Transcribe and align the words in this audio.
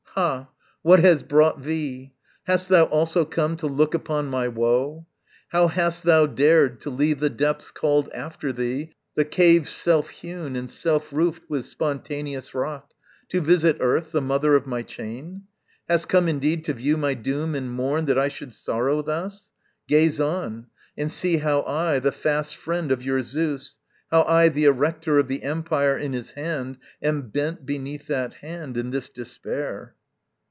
_Ha! 0.15 0.49
what 0.81 0.99
has 0.99 1.23
brought 1.23 1.61
thee? 1.63 2.11
Hast 2.43 2.67
thou 2.67 2.83
also 2.83 3.23
come 3.23 3.55
To 3.55 3.65
look 3.65 3.93
upon 3.93 4.25
my 4.25 4.49
woe? 4.49 5.05
How 5.53 5.69
hast 5.69 6.03
thou 6.03 6.25
dared 6.25 6.81
To 6.81 6.89
leave 6.89 7.21
the 7.21 7.29
depths 7.29 7.71
called 7.71 8.09
after 8.13 8.51
thee, 8.51 8.91
the 9.15 9.23
caves 9.23 9.69
Self 9.69 10.09
hewn 10.09 10.57
and 10.57 10.69
self 10.69 11.13
roofed 11.13 11.49
with 11.49 11.65
spontaneous 11.65 12.53
rock, 12.53 12.89
To 13.29 13.39
visit 13.39 13.77
earth, 13.79 14.11
the 14.11 14.19
mother 14.19 14.53
of 14.57 14.67
my 14.67 14.81
chain? 14.81 15.43
Hast 15.87 16.09
come 16.09 16.27
indeed 16.27 16.65
to 16.65 16.73
view 16.73 16.97
my 16.97 17.13
doom 17.13 17.55
and 17.55 17.71
mourn 17.71 18.03
That 18.03 18.19
I 18.19 18.27
should 18.27 18.53
sorrow 18.53 19.01
thus? 19.01 19.49
Gaze 19.87 20.19
on, 20.19 20.67
and 20.97 21.09
see 21.09 21.37
How 21.37 21.61
I, 21.63 21.99
the 21.99 22.11
fast 22.11 22.57
friend 22.57 22.91
of 22.91 23.01
your 23.01 23.21
Zeus, 23.21 23.77
how 24.11 24.23
I 24.23 24.49
The 24.49 24.65
erector 24.65 25.19
of 25.19 25.29
the 25.29 25.43
empire 25.43 25.97
in 25.97 26.11
his 26.11 26.31
hand, 26.31 26.79
Am 27.01 27.29
bent 27.29 27.65
beneath 27.65 28.07
that 28.07 28.33
hand, 28.33 28.75
in 28.75 28.89
this 28.91 29.07
despair. 29.07 29.95